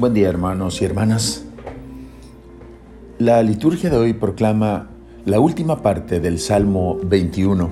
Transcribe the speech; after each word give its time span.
Buen 0.00 0.14
día 0.14 0.30
hermanos 0.30 0.80
y 0.80 0.86
hermanas. 0.86 1.44
La 3.18 3.42
liturgia 3.42 3.90
de 3.90 3.98
hoy 3.98 4.14
proclama 4.14 4.88
la 5.26 5.40
última 5.40 5.82
parte 5.82 6.20
del 6.20 6.38
Salmo 6.38 6.98
21 7.04 7.70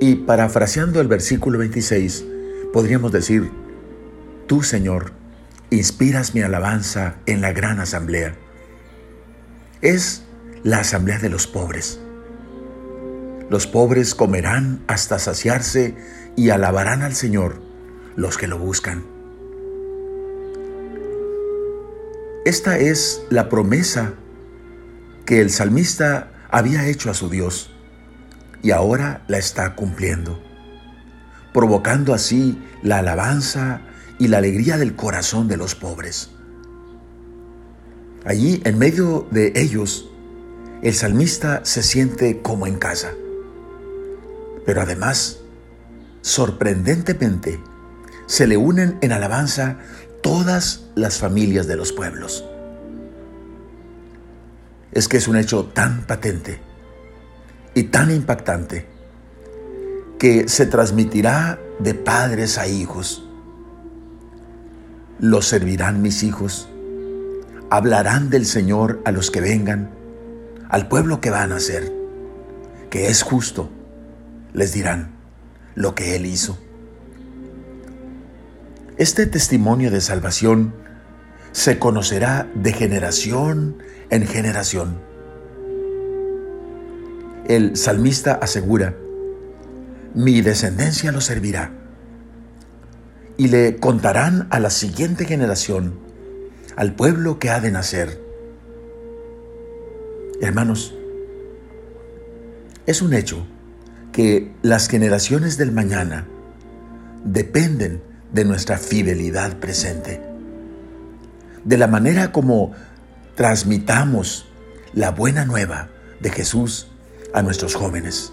y 0.00 0.16
parafraseando 0.16 1.00
el 1.00 1.06
versículo 1.06 1.60
26 1.60 2.24
podríamos 2.72 3.12
decir, 3.12 3.48
Tú 4.48 4.64
Señor, 4.64 5.12
inspiras 5.70 6.34
mi 6.34 6.40
alabanza 6.40 7.18
en 7.26 7.42
la 7.42 7.52
gran 7.52 7.78
asamblea. 7.78 8.34
Es 9.82 10.24
la 10.64 10.80
asamblea 10.80 11.20
de 11.20 11.30
los 11.30 11.46
pobres. 11.46 12.00
Los 13.50 13.68
pobres 13.68 14.16
comerán 14.16 14.82
hasta 14.88 15.20
saciarse 15.20 15.94
y 16.34 16.50
alabarán 16.50 17.02
al 17.02 17.14
Señor 17.14 17.62
los 18.16 18.36
que 18.36 18.48
lo 18.48 18.58
buscan. 18.58 19.13
Esta 22.44 22.78
es 22.78 23.22
la 23.30 23.48
promesa 23.48 24.12
que 25.24 25.40
el 25.40 25.48
salmista 25.48 26.30
había 26.50 26.86
hecho 26.86 27.10
a 27.10 27.14
su 27.14 27.30
Dios 27.30 27.70
y 28.62 28.70
ahora 28.70 29.24
la 29.28 29.38
está 29.38 29.74
cumpliendo, 29.74 30.42
provocando 31.54 32.12
así 32.12 32.62
la 32.82 32.98
alabanza 32.98 33.80
y 34.18 34.28
la 34.28 34.38
alegría 34.38 34.76
del 34.76 34.94
corazón 34.94 35.48
de 35.48 35.56
los 35.56 35.74
pobres. 35.74 36.32
Allí, 38.26 38.60
en 38.64 38.78
medio 38.78 39.26
de 39.30 39.54
ellos, 39.56 40.10
el 40.82 40.92
salmista 40.92 41.64
se 41.64 41.82
siente 41.82 42.42
como 42.42 42.66
en 42.66 42.76
casa. 42.76 43.12
Pero 44.66 44.82
además, 44.82 45.40
sorprendentemente, 46.20 47.58
se 48.26 48.46
le 48.46 48.56
unen 48.56 48.98
en 49.00 49.12
alabanza 49.12 49.78
todas 50.24 50.86
las 50.94 51.18
familias 51.18 51.66
de 51.66 51.76
los 51.76 51.92
pueblos. 51.92 52.46
Es 54.90 55.06
que 55.06 55.18
es 55.18 55.28
un 55.28 55.36
hecho 55.36 55.66
tan 55.66 56.06
patente 56.06 56.60
y 57.74 57.82
tan 57.84 58.10
impactante 58.10 58.86
que 60.18 60.48
se 60.48 60.64
transmitirá 60.64 61.60
de 61.78 61.92
padres 61.92 62.56
a 62.56 62.66
hijos. 62.66 63.28
Los 65.18 65.46
servirán 65.46 66.00
mis 66.00 66.22
hijos, 66.22 66.70
hablarán 67.68 68.30
del 68.30 68.46
Señor 68.46 69.02
a 69.04 69.12
los 69.12 69.30
que 69.30 69.42
vengan, 69.42 69.90
al 70.70 70.88
pueblo 70.88 71.20
que 71.20 71.28
van 71.28 71.52
a 71.52 71.60
ser, 71.60 71.92
que 72.88 73.08
es 73.08 73.22
justo, 73.22 73.68
les 74.54 74.72
dirán 74.72 75.16
lo 75.74 75.94
que 75.94 76.16
Él 76.16 76.24
hizo. 76.24 76.63
Este 78.96 79.26
testimonio 79.26 79.90
de 79.90 80.00
salvación 80.00 80.72
se 81.50 81.80
conocerá 81.80 82.48
de 82.54 82.72
generación 82.72 83.82
en 84.08 84.24
generación. 84.24 85.00
El 87.48 87.76
salmista 87.76 88.34
asegura, 88.34 88.94
mi 90.14 90.42
descendencia 90.42 91.10
lo 91.10 91.20
servirá. 91.20 91.72
Y 93.36 93.48
le 93.48 93.78
contarán 93.78 94.46
a 94.50 94.60
la 94.60 94.70
siguiente 94.70 95.24
generación, 95.24 95.98
al 96.76 96.94
pueblo 96.94 97.40
que 97.40 97.50
ha 97.50 97.58
de 97.58 97.72
nacer. 97.72 98.22
Hermanos, 100.40 100.94
es 102.86 103.02
un 103.02 103.12
hecho 103.12 103.44
que 104.12 104.54
las 104.62 104.88
generaciones 104.88 105.56
del 105.56 105.72
mañana 105.72 106.28
dependen 107.24 108.13
de 108.34 108.44
nuestra 108.44 108.78
fidelidad 108.78 109.58
presente, 109.60 110.20
de 111.64 111.78
la 111.78 111.86
manera 111.86 112.32
como 112.32 112.72
transmitamos 113.36 114.46
la 114.92 115.12
buena 115.12 115.44
nueva 115.44 115.88
de 116.20 116.30
Jesús 116.30 116.88
a 117.32 117.42
nuestros 117.42 117.76
jóvenes. 117.76 118.32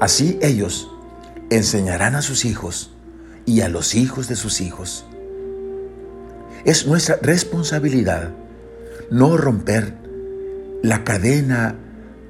Así 0.00 0.38
ellos 0.40 0.90
enseñarán 1.50 2.14
a 2.14 2.22
sus 2.22 2.46
hijos 2.46 2.90
y 3.44 3.60
a 3.60 3.68
los 3.68 3.94
hijos 3.94 4.28
de 4.28 4.36
sus 4.36 4.62
hijos. 4.62 5.04
Es 6.64 6.86
nuestra 6.86 7.18
responsabilidad 7.20 8.30
no 9.10 9.36
romper 9.36 9.94
la 10.82 11.04
cadena 11.04 11.76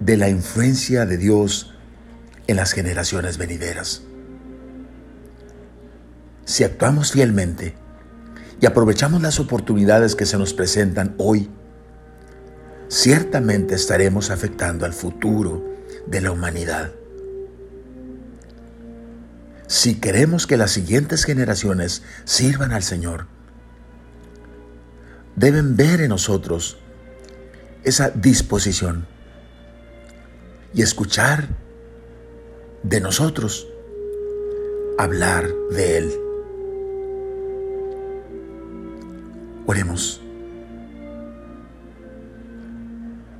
de 0.01 0.17
la 0.17 0.29
influencia 0.29 1.07
de 1.07 1.17
Dios 1.17 1.73
en 2.49 2.57
las 2.57 2.73
generaciones 2.73 3.39
venideras 3.39 4.03
si 6.45 6.65
actuamos 6.65 7.13
fielmente 7.13 7.75
y 8.61 8.67
aprovechamos 8.67 9.23
las 9.23 9.41
oportunidades 9.41 10.15
que 10.15 10.27
se 10.27 10.39
nos 10.39 10.55
presentan 10.55 11.15
hoy, 11.19 11.51
ciertamente 12.89 13.75
estaremos 13.75 14.31
afectando 14.31 14.87
al 14.87 14.93
futuro 14.93 15.65
de 16.07 16.21
la 16.21 16.31
humanidad. 16.31 16.93
Si 19.67 19.97
queremos 19.97 20.47
que 20.47 20.57
las 20.57 20.71
siguientes 20.71 21.25
generaciones 21.25 22.03
sirvan 22.25 22.73
al 22.73 22.83
Señor, 22.83 23.27
deben 25.37 25.77
ver 25.77 26.01
en 26.01 26.11
nosotros 26.11 26.79
esa 27.83 28.11
disposición 28.11 29.07
y 30.75 30.83
escuchar 30.83 31.49
de 32.83 33.01
nosotros 33.01 33.67
hablar 34.99 35.49
de 35.71 35.99
Él. 35.99 36.24
Oremos. 39.67 40.21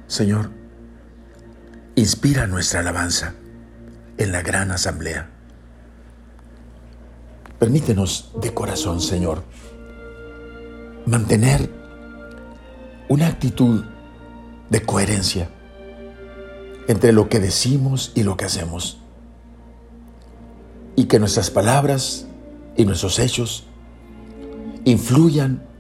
Señor, 0.07 0.51
inspira 1.97 2.47
nuestra 2.47 2.81
alabanza 2.81 3.35
en 4.17 4.33
la 4.33 4.43
gran 4.43 4.71
asamblea. 4.71 5.29
Permítenos 7.59 8.31
de 8.41 8.55
corazón, 8.55 9.01
Señor, 9.01 9.45
mantener 11.07 11.71
una 13.09 13.27
actitud 13.27 13.85
de 14.71 14.83
coherencia 14.83 15.51
entre 16.89 17.13
lo 17.13 17.29
que 17.29 17.41
decimos 17.41 18.13
y 18.15 18.23
lo 18.23 18.37
que 18.37 18.45
hacemos. 18.45 18.99
Y 20.97 21.05
que 21.05 21.19
nuestras 21.19 21.51
palabras 21.51 22.27
y 22.77 22.85
nuestros 22.85 23.19
hechos 23.19 23.67
influyan 24.85 25.74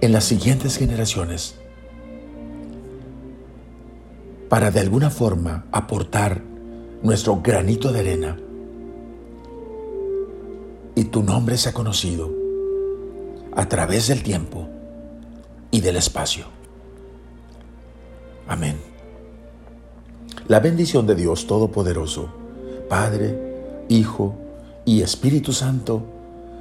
en 0.00 0.12
las 0.12 0.24
siguientes 0.24 0.76
generaciones 0.76 1.54
para 4.48 4.70
de 4.70 4.80
alguna 4.80 5.10
forma 5.10 5.64
aportar 5.72 6.42
nuestro 7.02 7.40
granito 7.42 7.92
de 7.92 8.00
arena 8.00 8.36
y 10.94 11.04
tu 11.04 11.22
nombre 11.22 11.58
sea 11.58 11.72
conocido 11.72 12.30
a 13.54 13.68
través 13.68 14.08
del 14.08 14.22
tiempo 14.22 14.68
y 15.70 15.80
del 15.80 15.96
espacio. 15.96 16.46
Amén. 18.46 18.76
La 20.46 20.60
bendición 20.60 21.06
de 21.06 21.16
Dios 21.16 21.46
Todopoderoso, 21.46 22.28
Padre, 22.88 23.84
Hijo 23.88 24.34
y 24.84 25.02
Espíritu 25.02 25.52
Santo, 25.52 26.02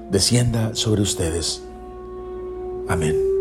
descienda 0.10 0.74
sobre 0.74 1.02
ustedes 1.02 1.62
Amén. 2.88 3.35